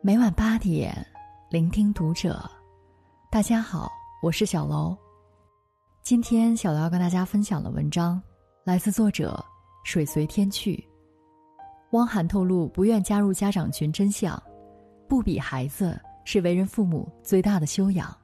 [0.00, 0.94] 每晚八点，
[1.50, 2.48] 聆听读者。
[3.32, 3.90] 大家好，
[4.22, 4.96] 我是小楼。
[6.04, 8.22] 今天小楼要跟大家分享的文章，
[8.62, 9.44] 来自作者
[9.82, 10.88] 水随天去。
[11.90, 14.40] 汪涵透露不愿加入家长群真相，
[15.08, 18.16] 不比孩子是为人父母最大的修养。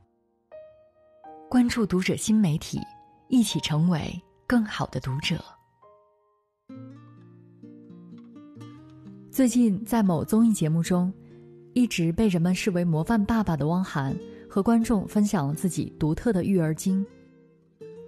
[1.50, 2.80] 关注读者新媒体，
[3.26, 5.44] 一起成为更好的读者。
[9.28, 11.12] 最近在某综艺节目中。
[11.74, 14.16] 一直被人们视为模范爸爸的汪涵，
[14.48, 17.04] 和观众分享了自己独特的育儿经。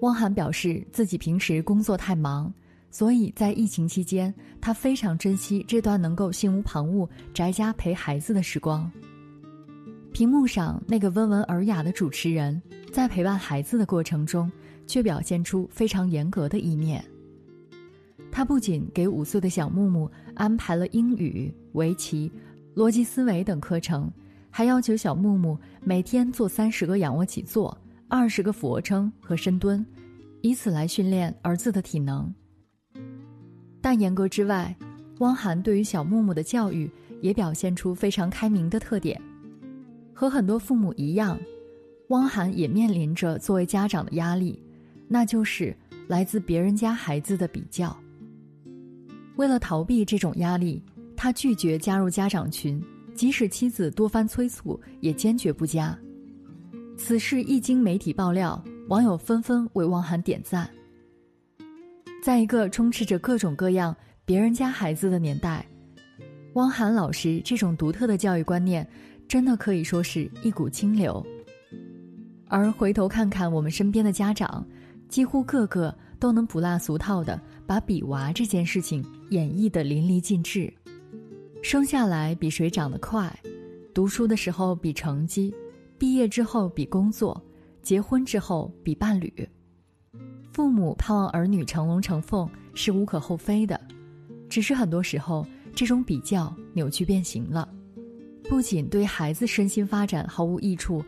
[0.02, 2.52] 汪涵表示，自己平时工作太忙，
[2.90, 8.88] 所以在疫情期间，他非常珍惜这段能够心无旁骛宅家陪孩子的时光。
[10.12, 14.50] 屏幕上那个温文尔雅的主持人，在陪伴孩子的过程中，
[14.86, 17.04] 却表现出非常严格的一面。
[18.30, 22.30] 他不仅给五岁的小木木安排了英语、围棋。
[22.76, 24.12] 逻辑思维等课程，
[24.50, 27.74] 还要求小木木每天做三十个仰卧起坐、
[28.06, 29.84] 二十个俯卧撑和深蹲，
[30.42, 32.30] 以此来训练儿子的体能。
[33.80, 34.76] 但严格之外，
[35.20, 36.90] 汪涵对于小木木的教育
[37.22, 39.18] 也表现出非常开明的特点。
[40.12, 41.38] 和很多父母一样，
[42.08, 44.62] 汪涵也面临着作为家长的压力，
[45.08, 45.74] 那就是
[46.08, 47.96] 来自别人家孩子的比较。
[49.36, 50.82] 为了逃避这种压力。
[51.26, 52.80] 他拒绝加入家长群，
[53.12, 55.98] 即使妻子多番催促，也坚决不加。
[56.96, 60.70] 此事一经媒体爆料，网友纷纷为汪涵点赞。
[62.22, 63.92] 在一个充斥着各种各样
[64.24, 65.66] 别人家孩子的年代，
[66.52, 68.88] 汪涵老师这种独特的教育观念，
[69.26, 71.26] 真的可以说是一股清流。
[72.46, 74.64] 而回头看看我们身边的家长，
[75.08, 80.72] 几乎个个都能不落俗套的把比娃这件事情演绎的淋漓尽致。
[81.68, 83.28] 生下来比谁长得快，
[83.92, 85.52] 读书的时候比成绩，
[85.98, 87.42] 毕业之后比工作，
[87.82, 89.48] 结婚之后比伴侣。
[90.52, 93.80] 父母盼望儿女成龙成凤是无可厚非的，
[94.48, 95.44] 只是很多时候
[95.74, 97.68] 这种比较扭曲变形了，
[98.44, 101.04] 不仅对孩子身心发展毫无益处，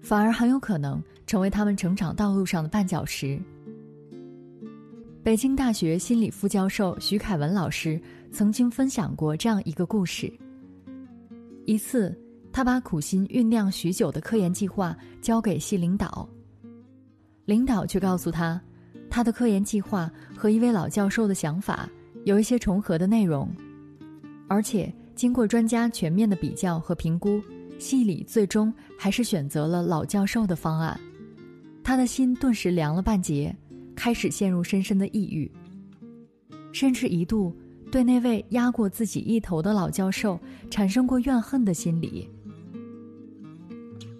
[0.00, 3.38] 反而很有可能成为他们成长道路上的绊脚石。
[5.22, 8.00] 北京大学心理副教授徐凯文老师
[8.32, 10.32] 曾经分享过这样一个故事：
[11.66, 12.16] 一次，
[12.52, 16.28] 他把苦心酝酿许久的科研计划交给系领导，
[17.44, 18.60] 领导却告诉他，
[19.08, 21.88] 他的科研计划和一位老教授的想法
[22.24, 23.48] 有一些重合的内容，
[24.48, 27.42] 而且经过专家全面的比较和评估，
[27.78, 30.98] 系里最终还是选择了老教授的方案，
[31.82, 33.54] 他的心顿时凉了半截。
[33.96, 35.50] 开始陷入深深的抑郁，
[36.72, 37.54] 甚至一度
[37.90, 40.38] 对那位压过自己一头的老教授
[40.70, 42.28] 产生过怨恨的心理。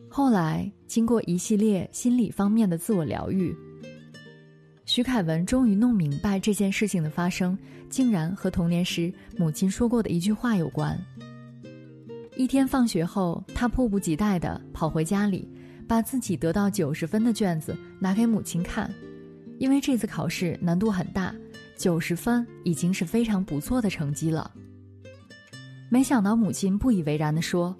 [0.09, 3.57] 后来，经过一系列心理方面的自我疗愈，
[4.85, 7.57] 徐凯文终于弄明白这件事情的发生，
[7.89, 10.99] 竟然和童年时母亲说过的一句话有关。
[12.37, 15.49] 一天放学后，他迫不及待地跑回家里，
[15.87, 18.91] 把自己得到九十分的卷子拿给母亲看。
[19.59, 21.35] 因为这次考试难度很大，
[21.81, 24.51] 九十分已经是非常不错的成绩了。
[25.89, 27.75] 没想到母亲不以为然地说：“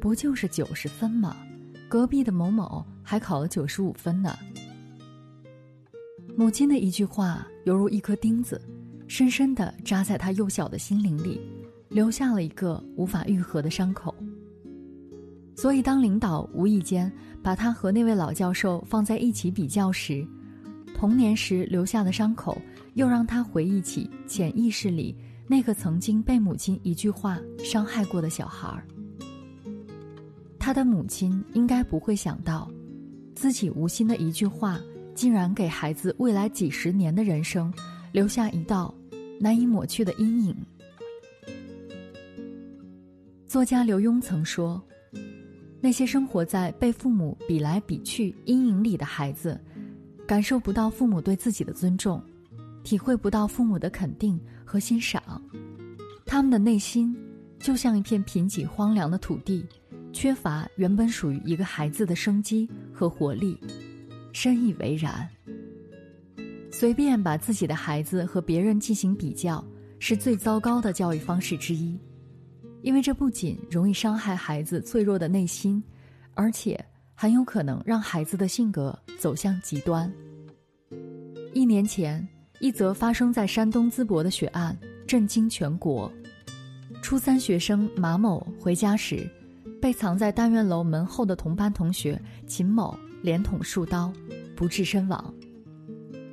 [0.00, 1.36] 不就是九十分吗？
[1.86, 4.34] 隔壁的某某还考了九十五分呢。”
[6.34, 8.58] 母亲的一句话犹如一颗钉子，
[9.08, 11.38] 深深地扎在他幼小的心灵里，
[11.90, 14.14] 留下了一个无法愈合的伤口。
[15.54, 17.12] 所以，当领导无意间
[17.42, 20.26] 把他和那位老教授放在一起比较时，
[20.96, 22.56] 童年时留下的伤口，
[22.94, 25.14] 又让他回忆起潜意识里
[25.46, 28.86] 那个曾经被母亲一句话伤害过的小孩儿。
[30.58, 32.70] 他的母亲应该不会想到，
[33.34, 34.80] 自己无心的一句话，
[35.14, 37.72] 竟然给孩子未来几十年的人生
[38.12, 38.94] 留下一道
[39.38, 40.56] 难以抹去的阴影。
[43.46, 44.82] 作家刘墉曾说
[45.80, 49.60] ：“那些生活在被父母比来比去阴影里的孩子。”
[50.26, 52.18] 感受不到父母对自己的尊重，
[52.84, 55.20] 体会不到父母的肯定和欣赏，
[56.24, 57.16] 他们的内心
[57.58, 59.66] 就像一片贫瘠荒凉的土地，
[60.12, 63.58] 缺乏原本属于一个孩子的生机和活力。
[64.32, 65.28] 深以为然。
[66.70, 69.64] 随便把自己的孩子和别人进行比较，
[69.98, 71.98] 是最糟糕的教育方式之一，
[72.82, 75.82] 因为这不仅容易伤害孩子脆弱的内心，
[76.34, 76.78] 而且。
[77.16, 80.12] 很有可能让孩子的性格走向极端。
[81.52, 82.26] 一年前，
[82.64, 84.74] 一则发生在山东淄博的血案
[85.06, 86.10] 震惊全国。
[87.02, 89.28] 初三学生马某回家时，
[89.82, 94.10] 被藏在单元楼门后的同班同学秦某连捅数刀，
[94.56, 95.34] 不治身亡。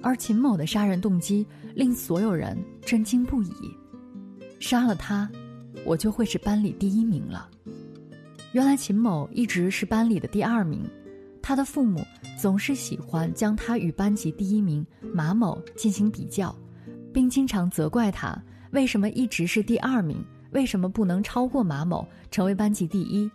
[0.02, 1.46] 而秦某的杀人动机
[1.76, 3.52] 令所有人震惊不已。
[4.58, 5.30] 杀了他，
[5.84, 7.50] 我就会是班里第一名了。
[8.54, 10.90] 原来秦某一直是班里的第二名，
[11.42, 12.02] 他的父母
[12.42, 14.84] 总是喜欢将他与班级第一名
[15.14, 16.56] 马某进行比较，
[17.14, 18.36] 并经常责怪他
[18.72, 23.30] 为什么一直是第二名，为什么不能超过马某成为班级第一。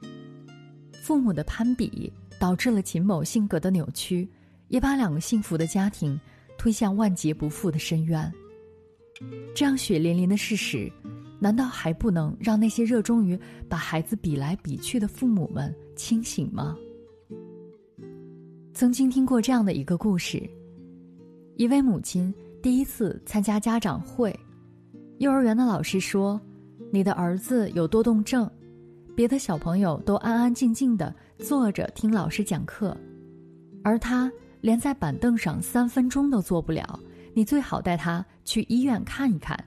[1.05, 4.29] 父母的攀比导致了秦某性格的扭曲，
[4.67, 6.21] 也把两个幸福的家庭
[6.59, 8.33] 推向万劫不复的深渊。
[9.55, 10.91] 这样血淋淋的事实。
[11.39, 13.39] 难道还不能让那些热衷于
[13.69, 16.75] 把孩子比来比去的父母们清醒吗？
[18.77, 20.39] 曾经听过这样的一个故事：
[21.57, 22.33] 一位母亲
[22.63, 24.39] 第一次参加家长会，
[25.17, 26.39] 幼儿园的老师说
[26.93, 28.47] ：“你的儿子有多动症，
[29.17, 32.95] 别的小朋友都安安静静的坐着听老师讲课，
[33.83, 34.31] 而他
[34.61, 37.01] 连在板凳上三分钟都坐不了，
[37.33, 39.59] 你最好带他去医院看一看。”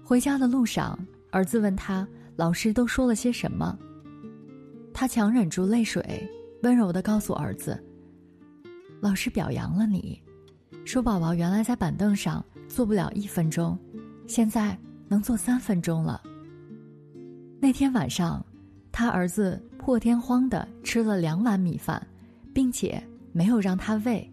[0.00, 0.96] 回家的路上，
[1.32, 2.06] 儿子问他
[2.38, 3.76] ：“老师都说了些什么？”
[4.94, 6.24] 他强忍住泪水，
[6.64, 7.78] 温柔的告诉儿子
[8.98, 10.18] ：“老师表扬了你，
[10.86, 13.78] 说宝宝原来在板凳上坐不了一分钟，
[14.26, 14.76] 现在
[15.06, 16.22] 能坐三分钟了。”
[17.60, 18.44] 那天晚上，
[18.90, 22.04] 他儿子破天荒的吃了两碗米饭，
[22.54, 24.26] 并且没有让他喂。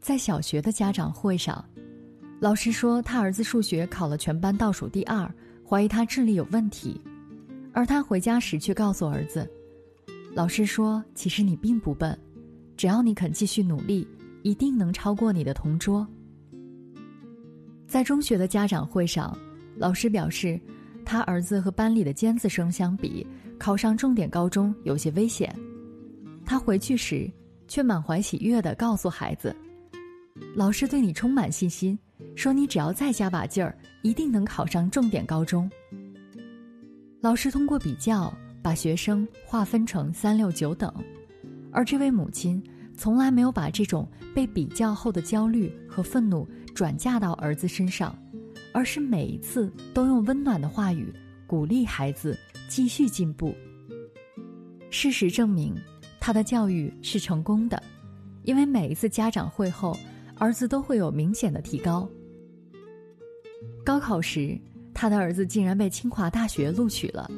[0.00, 1.64] 在小学的家长会上。
[2.40, 5.28] 老师说，他儿子数学考了全班倒数第二，
[5.68, 7.00] 怀疑他智力有问题。
[7.72, 9.50] 而他回家时却告诉儿子
[10.34, 12.18] ：“老师说，其实你并不笨，
[12.76, 14.06] 只要你肯继续努力，
[14.42, 16.06] 一定能超过你的同桌。”
[17.86, 19.36] 在中学的家长会上，
[19.76, 20.60] 老师表示，
[21.04, 23.24] 他儿子和班里的尖子生相比，
[23.58, 25.54] 考上重点高中有些危险。
[26.44, 27.30] 他回去时，
[27.68, 29.54] 却满怀喜悦地告诉孩子
[30.56, 31.96] ：“老师对你充满信心。”
[32.34, 35.70] 说：“你只要再加把劲儿，一定能考上重点高中。”
[37.22, 40.90] 老师通过比较把学生划分成三六九等，
[41.70, 42.64] 而这位母亲
[42.96, 48.18] 从来没有把这种被比较后的焦虑和愤怒转嫁到儿子身上，
[48.72, 51.12] 而是每一次都用温暖的话语
[51.46, 53.54] 鼓励孩子继续进步。
[54.88, 55.74] 事实证明，
[56.18, 57.82] 他的教育是成功的，
[58.44, 59.94] 因为每一次家长会后，
[60.38, 62.08] 儿子都会有明显的提高。
[63.84, 64.58] 高考时，
[64.94, 67.30] 他的儿子竟然被清华大学录取了。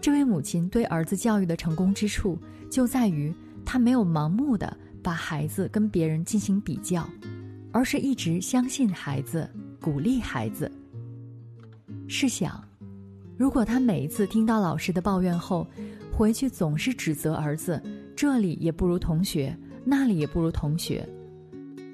[0.00, 2.38] 这位母亲对儿子教育的成功之处，
[2.70, 3.34] 就在于
[3.64, 7.08] 她没有盲目的把孩子跟别人进行比较，
[7.72, 9.48] 而是一直相信孩子，
[9.80, 10.70] 鼓励孩子。
[12.06, 12.62] 试想，
[13.36, 15.66] 如果他每一次听到老师的抱怨后，
[16.12, 17.82] 回去总是指责儿子，
[18.16, 21.06] 这里也不如同学，那里也不如同学，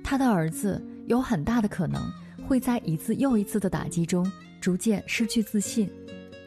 [0.03, 2.03] 他的儿子有很大的可能。
[2.47, 4.31] 会在一次又一次的打击中
[4.61, 5.91] 逐渐失去自信，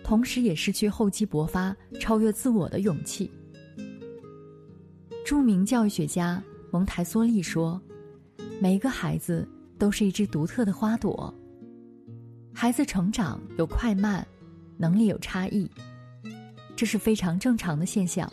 [0.07, 3.29] 同时也失去厚积薄发、超越自我的勇气。
[5.25, 7.79] 著名教育学家蒙台梭利说
[8.61, 9.45] ：“每一个孩子
[9.77, 11.33] 都是一只独特的花朵，
[12.53, 14.25] 孩子成长有快慢，
[14.77, 15.69] 能力有差异，
[16.73, 18.31] 这是非常正常的现象，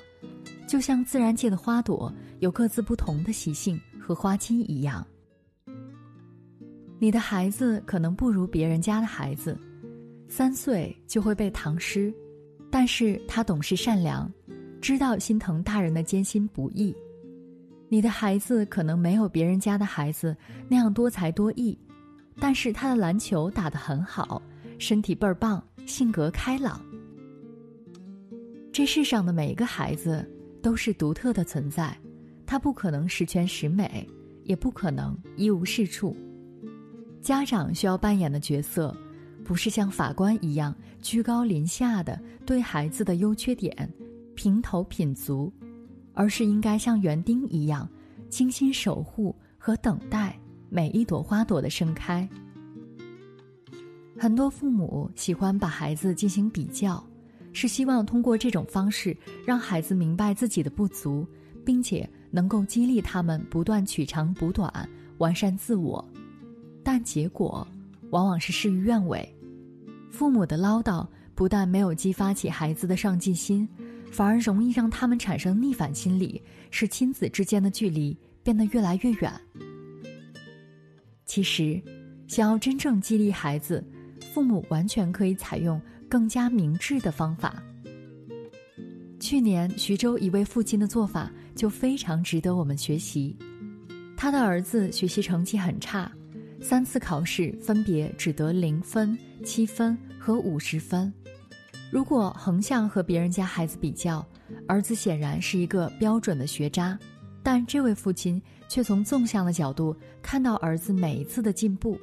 [0.69, 5.04] 就像自然界的花朵有各自不同的习性和花期一样。”
[7.00, 9.59] 你的孩子可能不如别人家的孩子，
[10.28, 12.12] 三岁就会背唐诗，
[12.71, 14.31] 但是他懂事善良，
[14.81, 16.95] 知道心疼大人的艰辛不易。
[17.88, 20.37] 你的孩子可能没有别人家的孩子
[20.69, 21.78] 那样多才多艺，
[22.40, 24.43] 但是他的篮球打得很好，
[24.78, 26.81] 身体倍儿棒，性格开朗。
[28.73, 30.28] 这世上的每一个孩子
[30.61, 31.97] 都是独特的存在，
[32.45, 34.04] 他不可能十全十美，
[34.43, 36.16] 也不可能一无是处。
[37.21, 38.95] 家长需要扮演的角色，
[39.45, 43.93] 不是像法官一样居高临下的对孩子的优缺点
[44.35, 45.53] 评头品足，
[46.15, 47.89] 而是应该像园丁一样，
[48.29, 50.39] 精心守护和等待
[50.71, 52.29] 每一朵花朵的盛开。
[54.19, 57.05] 很多父母喜欢把孩子进行比较，
[57.53, 61.27] 是希望通过这种方式让孩子明白自己的不足，
[61.65, 66.03] 并且能够激励他们不断取长补短，完善自我。
[66.83, 67.67] 但结果
[68.11, 69.34] 往往是事与愿违，
[70.14, 71.04] 父母的唠叨
[71.35, 73.68] 不但没有激发起孩子的上进心，
[74.12, 76.40] 反而容易让他们产生逆反心理，
[76.71, 79.33] 使亲子之间的距离变得越来越远。
[81.25, 81.83] 其实，
[82.28, 83.85] 想要真正激励孩子，
[84.33, 87.61] 父母完全可以采用更加明智的方法。
[89.18, 93.37] 去年，徐州一位父亲的做法就非常值得我们学习。
[94.16, 96.09] 他的儿子学习成绩很差，
[96.61, 101.13] 三次考试分别只得零分、七分和五十分。
[101.93, 104.27] 如果横向和别人家孩子比较，
[104.67, 106.99] 儿子显然是一个标准的学渣。
[107.43, 111.99] 但这位父亲却从纵向的角度看到儿子每一次的进步。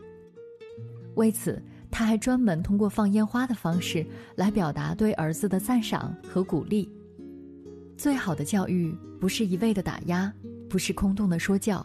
[1.16, 4.06] 为此，他还专门通过放烟花的方式
[4.36, 6.88] 来表达对儿子的赞赏和鼓励。
[7.98, 10.32] 最好的教育不是一味的打压，
[10.70, 11.84] 不是空洞的说教，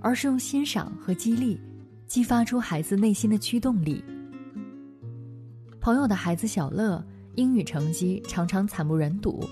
[0.00, 1.58] 而是用欣赏和激励，
[2.06, 4.04] 激发出孩子内心的驱动力。
[5.80, 7.02] 朋友的孩子小乐，
[7.36, 9.48] 英语成绩常常惨不忍睹。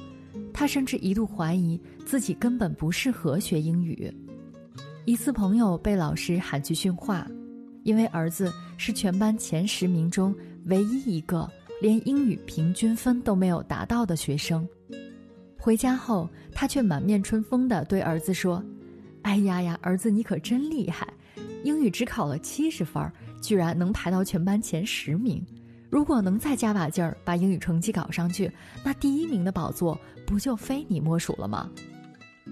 [0.52, 4.12] 他甚至一度怀疑自己根本不适合学英语。
[5.04, 7.26] 一次，朋友被老师喊去训话，
[7.84, 11.48] 因为儿子是全班前十名中唯一一个
[11.80, 14.66] 连英语平均分都没有达到的学生。
[15.58, 18.62] 回家后，他却满面春风地对儿子说
[19.22, 21.06] ：“哎呀呀，儿子你可真厉害，
[21.64, 25.44] 英语只考了七十分，居然能排到全班前十名。”
[25.88, 28.50] 如果能再加把劲儿，把英语成绩搞上去，
[28.84, 31.70] 那第一名的宝座不就非你莫属了吗？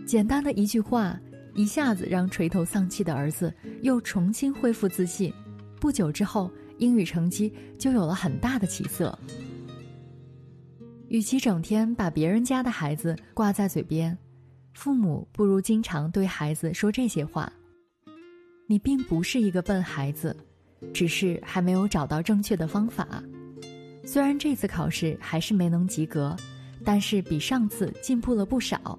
[0.06, 1.18] 简单的一句话，
[1.54, 5.32] 一下子让垂头丧气的儿子又重新恢复自信。
[5.80, 9.16] 不久之后，英语成绩就有了很大的起色。
[11.08, 14.16] 与其整天把别人家的孩子挂在嘴边，
[14.72, 17.52] 父母不如经常对孩子说这些话
[18.66, 20.34] ：“你并不是一个笨孩子。”
[20.92, 23.22] 只是还没有找到正确的方法。
[24.04, 26.36] 虽然这次考试还是没能及格，
[26.84, 28.98] 但是比上次进步了不少。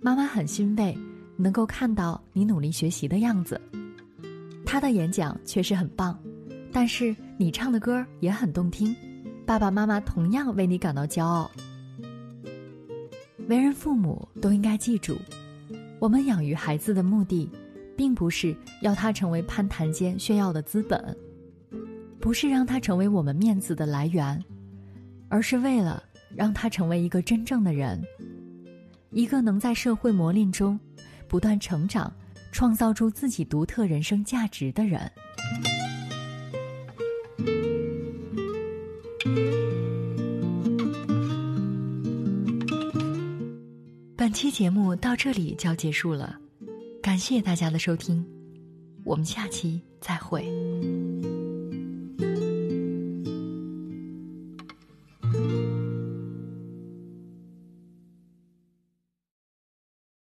[0.00, 0.96] 妈妈很欣慰，
[1.36, 3.60] 能够看到你努力学习的样子。
[4.66, 6.18] 他的演讲确实很棒，
[6.72, 8.94] 但是你唱的歌也很动听。
[9.46, 11.50] 爸爸妈妈同样为你感到骄傲。
[13.48, 15.16] 为人父母都应该记住，
[15.98, 17.50] 我们养育孩子的目的。
[18.00, 21.14] 并不是要他成为攀谈间炫耀的资本，
[22.18, 24.42] 不是让他成为我们面子的来源，
[25.28, 26.02] 而是为了
[26.34, 28.02] 让他成为一个真正的人，
[29.10, 30.80] 一个能在社会磨练中
[31.28, 32.10] 不断成长、
[32.50, 35.12] 创造出自己独特人生价值的人。
[44.16, 46.38] 本期节目到这里就要结束了。
[47.10, 48.24] 感谢大家的收听，
[49.04, 50.44] 我们下期再会。